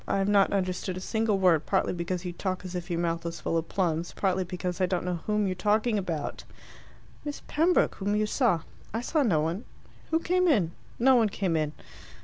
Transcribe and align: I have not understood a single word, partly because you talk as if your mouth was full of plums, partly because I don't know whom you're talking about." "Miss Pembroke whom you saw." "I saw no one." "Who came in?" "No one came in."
I 0.07 0.17
have 0.17 0.27
not 0.27 0.51
understood 0.51 0.97
a 0.97 0.99
single 0.99 1.37
word, 1.37 1.67
partly 1.67 1.93
because 1.93 2.25
you 2.25 2.33
talk 2.33 2.65
as 2.65 2.73
if 2.73 2.89
your 2.89 2.97
mouth 2.99 3.23
was 3.23 3.39
full 3.39 3.55
of 3.55 3.69
plums, 3.69 4.13
partly 4.17 4.43
because 4.43 4.81
I 4.81 4.87
don't 4.87 5.05
know 5.05 5.19
whom 5.27 5.45
you're 5.45 5.53
talking 5.53 5.99
about." 5.99 6.43
"Miss 7.23 7.43
Pembroke 7.47 7.93
whom 7.93 8.15
you 8.15 8.25
saw." 8.25 8.61
"I 8.95 9.01
saw 9.01 9.21
no 9.21 9.41
one." 9.41 9.63
"Who 10.09 10.17
came 10.19 10.47
in?" 10.47 10.71
"No 10.97 11.13
one 11.17 11.29
came 11.29 11.55
in." 11.55 11.73